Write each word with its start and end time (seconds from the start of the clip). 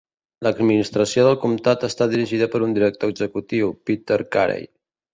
L'administració 0.45 1.25
del 1.27 1.37
comtat 1.43 1.87
està 1.89 2.09
dirigida 2.15 2.49
per 2.57 2.65
un 2.71 2.75
director 2.81 3.15
executiu, 3.15 3.73
Peter 3.91 4.23
Carey. 4.39 4.71